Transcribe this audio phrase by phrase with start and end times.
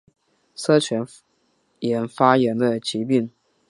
[0.55, 1.05] 腮腺
[1.81, 3.29] 炎发炎的疾病。